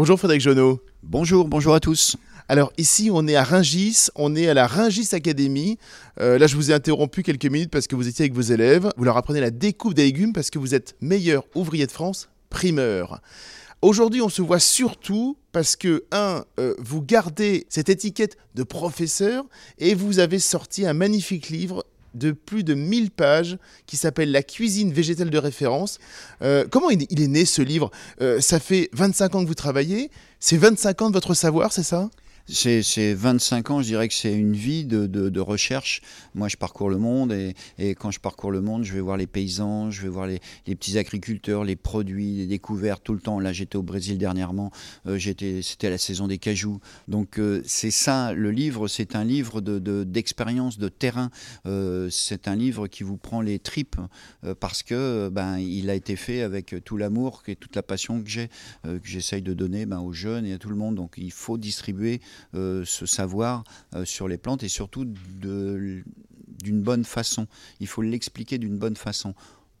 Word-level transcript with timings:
Bonjour 0.00 0.18
Frédéric 0.18 0.40
Jonot. 0.40 0.80
Bonjour, 1.02 1.46
bonjour 1.46 1.74
à 1.74 1.78
tous. 1.78 2.16
Alors 2.48 2.72
ici, 2.78 3.10
on 3.12 3.28
est 3.28 3.36
à 3.36 3.44
Ringis, 3.44 4.06
on 4.14 4.34
est 4.34 4.48
à 4.48 4.54
la 4.54 4.66
Ringis 4.66 5.10
Academy. 5.12 5.76
Euh, 6.18 6.38
là, 6.38 6.46
je 6.46 6.56
vous 6.56 6.70
ai 6.70 6.74
interrompu 6.74 7.22
quelques 7.22 7.44
minutes 7.44 7.70
parce 7.70 7.86
que 7.86 7.94
vous 7.96 8.08
étiez 8.08 8.22
avec 8.22 8.32
vos 8.32 8.40
élèves. 8.40 8.90
Vous 8.96 9.04
leur 9.04 9.18
apprenez 9.18 9.40
la 9.40 9.50
découpe 9.50 9.92
des 9.92 10.04
légumes 10.04 10.32
parce 10.32 10.48
que 10.48 10.58
vous 10.58 10.74
êtes 10.74 10.96
meilleur 11.02 11.44
ouvrier 11.54 11.86
de 11.86 11.92
France, 11.92 12.30
primeur. 12.48 13.20
Aujourd'hui, 13.82 14.22
on 14.22 14.30
se 14.30 14.40
voit 14.40 14.58
surtout 14.58 15.36
parce 15.52 15.76
que, 15.76 16.04
un, 16.12 16.46
euh, 16.58 16.74
vous 16.78 17.02
gardez 17.02 17.66
cette 17.68 17.90
étiquette 17.90 18.38
de 18.54 18.62
professeur 18.62 19.44
et 19.78 19.94
vous 19.94 20.18
avez 20.18 20.38
sorti 20.38 20.86
un 20.86 20.94
magnifique 20.94 21.50
livre 21.50 21.84
de 22.14 22.32
plus 22.32 22.64
de 22.64 22.74
1000 22.74 23.10
pages 23.10 23.58
qui 23.86 23.96
s'appelle 23.96 24.32
La 24.32 24.42
cuisine 24.42 24.92
végétale 24.92 25.30
de 25.30 25.38
référence. 25.38 25.98
Euh, 26.42 26.64
comment 26.70 26.90
il 26.90 27.02
est, 27.02 27.28
né 27.28 27.44
ce 27.44 27.62
livre? 27.62 27.90
Euh, 28.20 28.40
Ça 28.40 28.60
fait 28.60 28.88
25 28.92 29.34
ans 29.34 29.42
que 29.42 29.48
vous 29.48 29.54
travaillez, 29.54 30.10
c'est 30.38 30.56
25 30.56 31.02
ans 31.02 31.08
de 31.08 31.14
votre 31.14 31.34
savoir, 31.34 31.72
c'est 31.72 31.82
ça? 31.82 32.10
C'est 32.46 33.14
25 33.14 33.70
ans, 33.70 33.82
je 33.82 33.86
dirais 33.86 34.08
que 34.08 34.14
c'est 34.14 34.32
une 34.32 34.54
vie 34.54 34.84
de, 34.84 35.40
recherche. 35.40 36.02
Moi, 36.34 36.48
je 36.48 36.56
parcours 36.56 36.90
le 36.90 36.98
monde 36.98 37.32
et, 37.32 37.54
quand 37.94 38.10
je 38.10 38.20
parcours 38.20 38.50
le 38.50 38.60
monde, 38.60 38.84
je 38.84 38.92
vais 38.92 39.00
voir 39.00 39.16
les 39.16 39.26
paysans, 39.26 39.90
je 39.90 40.02
vais 40.02 40.08
voir 40.08 40.26
les, 40.26 40.40
petits 40.66 40.98
agriculteurs, 40.98 41.64
les 41.64 41.76
produits, 41.76 42.36
les 42.36 42.46
découvertes 42.46 43.02
tout 43.04 43.14
le 43.14 43.20
temps. 43.20 43.40
Là, 43.40 43.52
j'étais 43.52 43.76
au 43.76 43.82
Brésil 43.82 44.18
dernièrement, 44.18 44.70
euh, 45.06 45.18
c'était 45.18 45.90
la 45.90 45.98
saison 45.98 46.26
des 46.26 46.38
cajous. 46.38 46.80
Donc, 47.08 47.38
euh, 47.38 47.62
c'est 47.64 47.90
ça, 47.90 48.32
le 48.32 48.50
livre, 48.50 48.88
c'est 48.88 49.16
un 49.16 49.24
livre 49.24 49.60
d'expérience, 49.60 50.78
de, 50.78 50.88
terrain. 50.88 51.30
Euh, 51.66 52.08
c'est 52.10 52.48
un 52.48 52.56
livre 52.56 52.88
qui 52.88 53.02
vous 53.02 53.16
prend 53.16 53.40
les 53.40 53.58
tripes 53.58 53.96
parce 54.58 54.82
que 54.82 55.28
ben, 55.28 55.58
il 55.58 55.90
a 55.90 55.94
été 55.94 56.16
fait 56.16 56.42
avec 56.42 56.74
tout 56.84 56.96
l'amour 56.96 57.42
et 57.46 57.56
toute 57.56 57.76
la 57.76 57.82
passion 57.82 58.22
que 58.22 58.28
j'ai, 58.28 58.48
que 58.84 58.98
j'essaye 59.04 59.42
de 59.42 59.54
donner 59.54 59.86
ben, 59.86 60.00
aux 60.00 60.12
jeunes 60.12 60.46
et 60.46 60.52
à 60.52 60.58
tout 60.58 60.68
le 60.68 60.76
monde. 60.76 60.96
Donc, 60.96 61.14
il 61.16 61.32
faut 61.32 61.58
distribuer 61.58 62.20
euh, 62.54 62.84
ce 62.84 63.06
savoir 63.06 63.64
euh, 63.94 64.04
sur 64.04 64.28
les 64.28 64.38
plantes 64.38 64.62
et 64.62 64.68
surtout 64.68 65.04
d'une 65.04 66.02
bonne 66.82 67.04
façon. 67.04 67.46
Il 67.80 67.86
faut 67.86 68.02
l'expliquer 68.02 68.58
d'une 68.58 68.78
bonne 68.78 68.96
façon. 68.96 69.34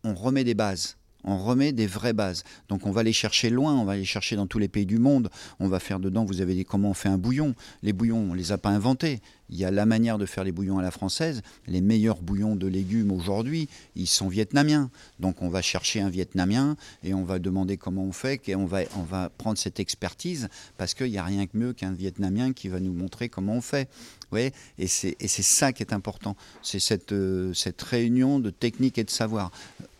On 0.04 0.14
remet 0.14 0.44
des 0.44 0.54
bases 0.54 0.96
on 1.24 1.38
remet 1.38 1.72
des 1.72 1.86
vraies 1.86 2.12
bases. 2.12 2.44
Donc 2.68 2.86
on 2.86 2.90
va 2.90 3.02
les 3.02 3.12
chercher 3.12 3.50
loin, 3.50 3.74
on 3.74 3.84
va 3.84 3.96
les 3.96 4.04
chercher 4.04 4.36
dans 4.36 4.46
tous 4.46 4.58
les 4.58 4.68
pays 4.68 4.86
du 4.86 4.98
monde. 4.98 5.30
On 5.58 5.68
va 5.68 5.80
faire 5.80 6.00
dedans, 6.00 6.24
vous 6.24 6.40
avez 6.40 6.54
dit 6.54 6.64
comment 6.64 6.90
on 6.90 6.94
fait 6.94 7.08
un 7.08 7.18
bouillon. 7.18 7.54
Les 7.82 7.92
bouillons, 7.92 8.18
on 8.18 8.32
ne 8.32 8.36
les 8.36 8.52
a 8.52 8.58
pas 8.58 8.70
inventés. 8.70 9.20
Il 9.52 9.58
y 9.58 9.64
a 9.64 9.70
la 9.70 9.84
manière 9.84 10.16
de 10.16 10.26
faire 10.26 10.44
les 10.44 10.52
bouillons 10.52 10.78
à 10.78 10.82
la 10.82 10.92
française. 10.92 11.42
Les 11.66 11.80
meilleurs 11.80 12.22
bouillons 12.22 12.54
de 12.54 12.68
légumes 12.68 13.10
aujourd'hui, 13.10 13.68
ils 13.96 14.06
sont 14.06 14.28
vietnamiens. 14.28 14.90
Donc 15.18 15.42
on 15.42 15.48
va 15.48 15.60
chercher 15.60 16.00
un 16.00 16.08
vietnamien 16.08 16.76
et 17.02 17.14
on 17.14 17.24
va 17.24 17.38
demander 17.38 17.76
comment 17.76 18.04
on 18.04 18.12
fait 18.12 18.48
et 18.48 18.54
on 18.54 18.66
va, 18.66 18.82
on 18.96 19.02
va 19.02 19.28
prendre 19.28 19.58
cette 19.58 19.80
expertise 19.80 20.48
parce 20.78 20.94
qu'il 20.94 21.10
n'y 21.10 21.18
a 21.18 21.24
rien 21.24 21.46
que 21.46 21.56
mieux 21.56 21.72
qu'un 21.72 21.92
vietnamien 21.92 22.52
qui 22.52 22.68
va 22.68 22.78
nous 22.78 22.92
montrer 22.92 23.28
comment 23.28 23.54
on 23.54 23.60
fait. 23.60 23.88
Ouais, 24.30 24.52
et 24.78 24.86
c'est 24.86 25.16
ça 25.18 25.72
qui 25.72 25.82
est 25.82 25.92
important. 25.92 26.36
C'est 26.62 26.78
cette, 26.78 27.12
euh, 27.12 27.52
cette 27.52 27.82
réunion 27.82 28.38
de 28.38 28.50
technique 28.50 28.96
et 28.98 29.04
de 29.04 29.10
savoir 29.10 29.50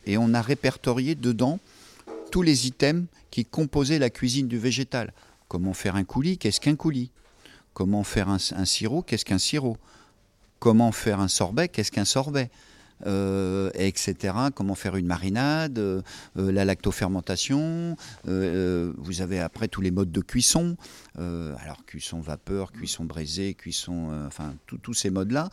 et 0.06 0.18
on 0.18 0.34
a 0.34 0.42
répertorié 0.42 1.14
dedans 1.14 1.58
tous 2.30 2.42
les 2.42 2.66
items 2.66 3.06
qui 3.30 3.44
composaient 3.44 3.98
la 3.98 4.10
cuisine 4.10 4.48
du 4.48 4.58
végétal. 4.58 5.12
Comment 5.48 5.74
faire 5.74 5.96
un 5.96 6.04
coulis 6.04 6.38
Qu'est-ce 6.38 6.60
qu'un 6.60 6.76
coulis? 6.76 7.10
Comment 7.74 8.04
faire 8.04 8.28
un, 8.28 8.38
sirop 8.38 9.02
Qu'est-ce 9.02 9.24
qu'un 9.24 9.38
sirop? 9.38 9.76
Comment 10.58 10.92
faire 10.92 11.20
un 11.20 11.28
sorbet 11.28 11.68
Qu'est-ce 11.68 11.90
qu'un 11.90 12.04
sorbet? 12.04 12.50
Euh, 13.06 13.70
etc. 13.74 14.34
Comment 14.54 14.74
faire 14.74 14.96
une 14.96 15.06
marinade, 15.06 15.78
euh, 15.78 16.02
la 16.36 16.66
lactofermentation. 16.66 17.96
Euh, 18.28 18.92
vous 18.98 19.22
avez 19.22 19.40
après 19.40 19.68
tous 19.68 19.80
les 19.80 19.90
modes 19.90 20.12
de 20.12 20.20
cuisson. 20.20 20.76
alors 21.16 21.84
cuisson 21.86 22.20
vapeur, 22.20 22.72
cuisson 22.72 23.04
braisée, 23.04 23.54
cuisson, 23.54 24.10
enfin 24.26 24.54
tous 24.66 24.94
ces 24.94 25.10
modes-là. 25.10 25.48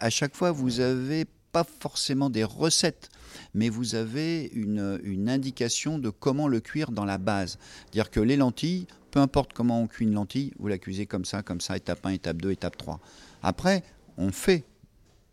à 0.00 0.10
chaque 0.10 0.34
fois, 0.34 0.52
vous 0.52 0.80
avez 0.80 1.26
pas 1.52 1.64
forcément 1.64 2.30
des 2.30 2.44
recettes, 2.44 3.10
mais 3.54 3.68
vous 3.68 3.94
avez 3.94 4.50
une, 4.54 5.28
indication 5.28 5.98
de 5.98 6.10
comment 6.10 6.48
le 6.48 6.60
cuire 6.60 6.90
dans 6.90 7.04
la 7.04 7.18
base. 7.18 7.58
Dire 7.92 8.10
que 8.10 8.20
les 8.20 8.36
lentilles, 8.36 8.86
peu 9.10 9.20
importe 9.20 9.52
comment 9.52 9.80
on 9.80 9.86
cuit 9.86 10.06
une 10.06 10.14
lentille, 10.14 10.52
vous 10.58 10.68
la 10.68 10.78
cuisez 10.78 11.06
comme 11.06 11.24
ça, 11.24 11.42
comme 11.42 11.60
ça, 11.60 11.76
étape 11.76 12.04
1, 12.04 12.10
étape 12.10 12.38
2, 12.38 12.50
étape 12.50 12.76
3. 12.76 13.00
Après, 13.42 13.84
on 14.16 14.32
fait 14.32 14.64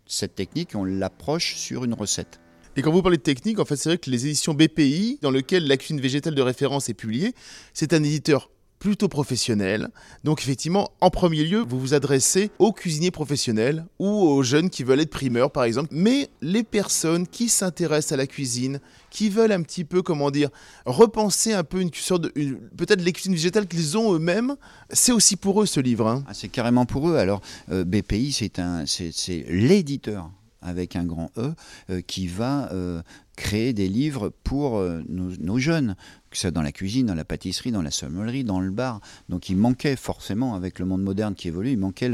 cette 0.06 0.35
technique 0.35 0.75
on 0.75 0.84
l'approche 0.84 1.56
sur 1.56 1.85
une 1.85 1.94
recette. 1.94 2.40
Et 2.75 2.81
quand 2.81 2.91
vous 2.91 3.02
parlez 3.02 3.18
de 3.18 3.24
technique, 3.24 3.59
en 3.59 3.66
fait, 3.66 3.75
c'est 3.75 3.90
vrai 3.90 3.97
que 3.97 4.09
les 4.09 4.25
éditions 4.25 4.53
BPI, 4.53 5.19
dans 5.22 5.31
lesquelles 5.31 5.68
la 5.68 5.78
cuisine 5.78 6.00
végétale 6.00 6.35
de 6.35 6.41
référence 6.41 6.90
est 6.90 6.94
publiée, 6.94 7.34
c'est 7.74 7.94
un 7.94 8.03
éditeur 8.03 8.50
plutôt 8.79 9.09
professionnel. 9.09 9.90
Donc 10.23 10.41
effectivement, 10.41 10.91
en 11.01 11.09
premier 11.09 11.44
lieu, 11.44 11.59
vous 11.67 11.79
vous 11.79 11.94
adressez 11.94 12.50
aux 12.59 12.72
cuisiniers 12.72 13.12
professionnels 13.12 13.85
ou 14.00 14.07
aux 14.07 14.41
jeunes 14.41 14.69
qui 14.69 14.84
veulent 14.84 15.01
être 15.01 15.09
primeurs 15.09 15.51
par 15.51 15.66
exemple, 15.66 15.90
mais 15.91 16.29
les 16.41 16.63
personnes 16.63 17.28
qui 17.28 17.50
s'intéressent 17.50 18.13
à 18.13 18.17
la 18.17 18.28
cuisine, 18.28 18.79
qui 19.09 19.29
veulent 19.29 19.51
un 19.51 19.62
petit 19.62 19.84
peu, 19.84 20.01
comment 20.01 20.31
dire, 20.31 20.50
repenser 20.85 21.53
un 21.53 21.63
peu 21.63 21.81
une 21.81 21.94
sorte 21.94 22.23
de, 22.23 22.29
peut-être 22.78 23.01
les 23.01 23.12
cuisines 23.12 23.34
végétales 23.34 23.67
qu'ils 23.67 23.97
ont 23.97 24.13
eux-mêmes, 24.13 24.56
c'est 24.91 25.11
aussi 25.11 25.35
pour 25.35 25.61
eux 25.61 25.66
ce 25.66 25.79
livre. 25.79 26.07
Hein. 26.07 26.23
Ah, 26.28 26.34
c'est 26.34 26.50
carrément 26.50 26.85
pour 26.85 27.09
eux. 27.09 27.17
Alors 27.17 27.41
euh, 27.72 27.84
BPI, 27.84 28.31
c'est 28.31 28.59
un, 28.59 28.85
c'est 28.85 29.46
l'éditeur 29.50 30.31
avec 30.62 30.96
un 30.96 31.06
grand 31.06 31.31
E, 31.38 31.53
euh, 31.90 32.02
qui 32.02 32.28
va 32.28 32.72
euh, 32.72 33.02
créer 33.36 33.74
des 33.74 33.88
livres 33.88 34.31
pour 34.44 34.78
euh, 34.78 35.02
nos, 35.08 35.59
jeunes, 35.59 35.96
que 36.30 36.38
ce 36.38 36.42
soit 36.42 36.52
dans 36.52 36.62
la 36.62 36.72
cuisine, 36.72 37.06
dans 37.06 37.16
la 37.16 37.25
pâtisserie, 37.25 37.72
dans 37.72 37.81
la 37.81 37.92
sommellerie, 37.92 38.44
dans 38.44 38.59
le 38.59 38.72
bar. 38.72 39.02
Donc 39.30 39.50
il 39.50 39.58
manquait 39.58 39.96
forcément, 39.96 40.56
avec 40.56 40.80
le 40.80 40.86
monde 40.86 41.03
moderne 41.03 41.36
qui 41.36 41.47
évolue, 41.47 41.72
il 41.72 41.78
manquait 41.78 42.09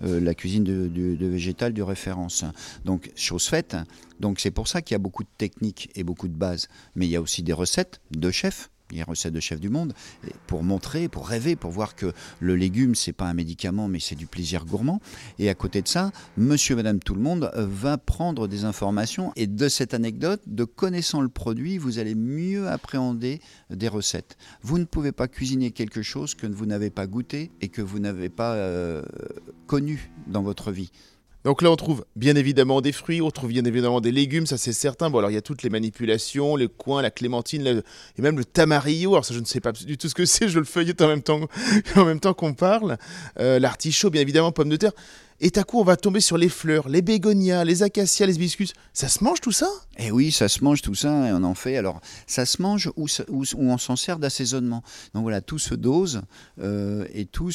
la 0.00 0.34
cuisine 0.34 0.64
de, 0.64 0.88
de, 0.88 1.26
végétal 1.26 1.72
de 1.72 1.82
référence. 1.82 2.44
Donc 2.84 3.10
chose 3.16 3.46
faite. 3.46 3.76
Donc 4.20 4.40
c'est 4.40 4.50
pour 4.50 4.68
ça 4.68 4.82
qu'il 4.82 4.94
y 4.94 4.96
a 4.96 5.00
beaucoup 5.00 5.22
de 5.22 5.28
techniques 5.36 5.90
et 5.94 6.04
beaucoup 6.04 6.28
de 6.28 6.34
bases. 6.34 6.68
Mais 6.94 7.06
il 7.06 7.10
y 7.10 7.16
a 7.16 7.20
aussi 7.20 7.42
des 7.42 7.52
recettes 7.52 8.00
de 8.10 8.30
chefs 8.30 8.70
les 8.90 9.02
recettes 9.02 9.32
de 9.32 9.40
chef 9.40 9.60
du 9.60 9.68
monde, 9.68 9.94
pour 10.46 10.62
montrer, 10.62 11.08
pour 11.08 11.28
rêver, 11.28 11.56
pour 11.56 11.70
voir 11.70 11.94
que 11.94 12.12
le 12.40 12.56
légume, 12.56 12.94
c'est 12.94 13.12
pas 13.12 13.26
un 13.26 13.34
médicament, 13.34 13.88
mais 13.88 14.00
c'est 14.00 14.14
du 14.14 14.26
plaisir 14.26 14.64
gourmand. 14.64 15.00
Et 15.38 15.48
à 15.48 15.54
côté 15.54 15.82
de 15.82 15.88
ça, 15.88 16.10
monsieur, 16.36 16.76
madame, 16.76 16.98
tout 17.00 17.14
le 17.14 17.20
monde 17.20 17.50
va 17.54 17.98
prendre 17.98 18.48
des 18.48 18.64
informations. 18.64 19.32
Et 19.36 19.46
de 19.46 19.68
cette 19.68 19.94
anecdote, 19.94 20.40
de 20.46 20.64
connaissant 20.64 21.20
le 21.20 21.28
produit, 21.28 21.78
vous 21.78 21.98
allez 21.98 22.14
mieux 22.14 22.68
appréhender 22.68 23.40
des 23.70 23.88
recettes. 23.88 24.36
Vous 24.62 24.78
ne 24.78 24.84
pouvez 24.84 25.12
pas 25.12 25.28
cuisiner 25.28 25.70
quelque 25.70 26.02
chose 26.02 26.34
que 26.34 26.46
vous 26.46 26.66
n'avez 26.66 26.90
pas 26.90 27.06
goûté 27.06 27.50
et 27.60 27.68
que 27.68 27.82
vous 27.82 27.98
n'avez 27.98 28.28
pas 28.28 28.54
euh, 28.54 29.02
connu 29.66 30.10
dans 30.26 30.42
votre 30.42 30.72
vie. 30.72 30.90
Donc 31.44 31.62
là, 31.62 31.70
on 31.70 31.76
trouve 31.76 32.04
bien 32.16 32.34
évidemment 32.34 32.80
des 32.80 32.90
fruits, 32.90 33.22
on 33.22 33.30
trouve 33.30 33.50
bien 33.50 33.64
évidemment 33.64 34.00
des 34.00 34.10
légumes, 34.10 34.46
ça 34.46 34.58
c'est 34.58 34.72
certain. 34.72 35.08
Bon, 35.08 35.18
alors 35.18 35.30
il 35.30 35.34
y 35.34 35.38
a 35.38 35.42
toutes 35.42 35.62
les 35.62 35.70
manipulations, 35.70 36.56
les 36.56 36.68
coins, 36.68 37.00
la 37.00 37.10
clémentine, 37.10 37.82
et 38.18 38.22
même 38.22 38.36
le 38.36 38.44
tamarillo. 38.44 39.12
Alors 39.12 39.24
ça, 39.24 39.34
je 39.34 39.40
ne 39.40 39.44
sais 39.44 39.60
pas 39.60 39.72
du 39.72 39.96
tout 39.96 40.08
ce 40.08 40.14
que 40.14 40.24
c'est, 40.26 40.48
je 40.48 40.58
le 40.58 40.64
feuillette 40.64 41.00
en 41.00 41.08
même 41.08 41.22
temps, 41.22 41.40
temps 42.20 42.34
qu'on 42.34 42.54
parle. 42.54 42.98
Euh, 43.38 43.58
l'artichaut, 43.58 44.10
bien 44.10 44.20
évidemment, 44.20 44.50
pomme 44.50 44.68
de 44.68 44.76
terre. 44.76 44.92
Et 45.40 45.52
à 45.56 45.62
coup, 45.62 45.78
on 45.78 45.84
va 45.84 45.96
tomber 45.96 46.20
sur 46.20 46.36
les 46.36 46.48
fleurs, 46.48 46.88
les 46.88 47.00
bégonias, 47.00 47.64
les 47.64 47.84
acacias, 47.84 48.26
les 48.26 48.34
hibiscus? 48.34 48.72
Ça 48.92 49.06
se 49.06 49.22
mange 49.22 49.40
tout 49.40 49.52
ça? 49.52 49.70
Eh 49.96 50.10
oui, 50.10 50.32
ça 50.32 50.48
se 50.48 50.64
mange 50.64 50.82
tout 50.82 50.96
ça 50.96 51.28
et 51.28 51.32
on 51.32 51.44
en 51.44 51.54
fait. 51.54 51.76
Alors, 51.76 52.00
ça 52.26 52.44
se 52.44 52.60
mange 52.60 52.90
ou, 52.96 53.06
on 53.56 53.78
s'en 53.78 53.94
sert 53.94 54.18
d'assaisonnement. 54.18 54.82
Donc 55.14 55.22
voilà, 55.22 55.40
tout 55.40 55.60
se 55.60 55.76
dose 55.76 56.22
euh, 56.60 57.06
et 57.14 57.26
tout 57.26 57.52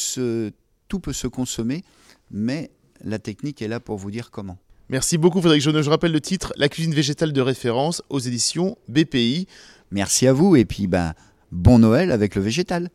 peut 1.01 1.13
se 1.13 1.27
consommer, 1.27 1.83
mais 2.31 2.71
la 3.03 3.19
technique 3.19 3.61
est 3.61 3.67
là 3.67 3.79
pour 3.79 3.97
vous 3.97 4.11
dire 4.11 4.31
comment. 4.31 4.57
Merci 4.89 5.17
beaucoup 5.17 5.39
Frédéric 5.39 5.61
Joneux. 5.63 5.81
Je 5.81 5.89
rappelle 5.89 6.11
le 6.11 6.21
titre 6.21 6.53
La 6.57 6.69
cuisine 6.69 6.93
végétale 6.93 7.33
de 7.33 7.41
référence 7.41 8.01
aux 8.09 8.19
éditions 8.19 8.77
BPI. 8.89 9.47
Merci 9.91 10.27
à 10.27 10.33
vous 10.33 10.55
et 10.55 10.65
puis 10.65 10.87
ben, 10.87 11.13
bon 11.51 11.79
Noël 11.79 12.11
avec 12.11 12.35
le 12.35 12.41
végétal. 12.41 12.89